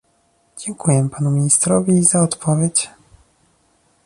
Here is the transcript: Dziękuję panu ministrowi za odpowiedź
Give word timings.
Dziękuję 0.57 1.09
panu 1.09 1.31
ministrowi 1.31 2.03
za 2.03 2.19
odpowiedź 2.23 2.89